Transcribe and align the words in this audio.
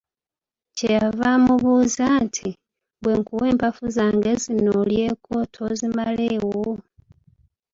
Kyeyava 0.75 1.27
amubuuza 1.37 2.05
nti, 2.25 2.49
"Bwenkuwa 3.01 3.45
empafu 3.51 3.83
zange 3.95 4.31
zino 4.43 4.71
olyeko 4.83 5.33
tozimalewo?" 5.53 6.69